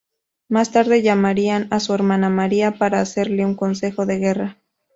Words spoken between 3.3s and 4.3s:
un consejo de